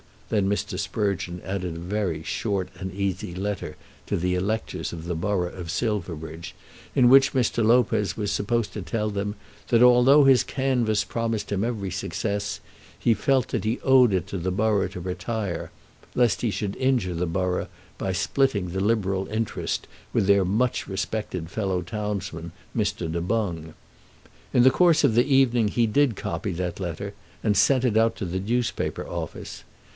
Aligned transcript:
Then 0.29 0.49
Mr. 0.49 0.79
Sprugeon 0.79 1.41
added 1.43 1.75
a 1.75 1.79
very 1.79 2.23
"short 2.23 2.69
and 2.79 2.91
easy 2.91 3.35
letter" 3.35 3.75
to 4.07 4.15
the 4.15 4.33
electors 4.33 4.93
of 4.93 5.03
the 5.05 5.13
borough 5.13 5.53
of 5.53 5.69
Silverbridge, 5.69 6.55
in 6.95 7.07
which 7.09 7.33
Mr. 7.33 7.63
Lopez 7.63 8.15
was 8.17 8.31
supposed 8.31 8.71
to 8.73 8.81
tell 8.81 9.11
them 9.11 9.35
that 9.67 9.83
although 9.83 10.23
his 10.23 10.43
canvass 10.45 11.03
promised 11.03 11.49
to 11.49 11.55
him 11.55 11.65
every 11.65 11.91
success, 11.91 12.61
he 12.97 13.13
felt 13.13 13.49
that 13.49 13.65
he 13.65 13.79
owed 13.81 14.13
it 14.13 14.25
to 14.27 14.37
the 14.37 14.51
borough 14.53 14.87
to 14.87 15.01
retire, 15.01 15.69
lest 16.15 16.41
he 16.41 16.49
should 16.49 16.77
injure 16.77 17.13
the 17.13 17.27
borough 17.27 17.67
by 17.97 18.13
splitting 18.13 18.69
the 18.69 18.79
Liberal 18.79 19.27
interest 19.27 19.85
with 20.13 20.25
their 20.27 20.45
much 20.45 20.87
respected 20.87 21.51
fellow 21.51 21.81
townsman, 21.81 22.53
Mr. 22.75 23.11
Du 23.11 23.21
Boung. 23.21 23.73
In 24.53 24.63
the 24.63 24.71
course 24.71 25.03
of 25.03 25.13
the 25.13 25.25
evening 25.25 25.67
he 25.67 25.85
did 25.85 26.15
copy 26.15 26.53
that 26.53 26.79
letter, 26.79 27.13
and 27.43 27.55
sent 27.57 27.83
it 27.83 27.97
out 27.97 28.15
to 28.15 28.25
the 28.25 28.39
newspaper 28.39 29.05
office. 29.07 29.63